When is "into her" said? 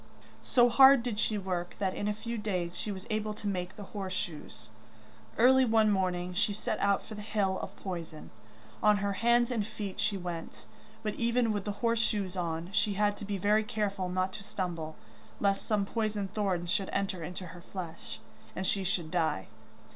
17.23-17.61